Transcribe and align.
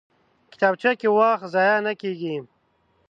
کتابچه 0.51 0.91
کې 0.99 1.07
وخت 1.17 1.45
ضایع 1.53 1.77
نه 1.87 1.93
کېږي 2.01 2.35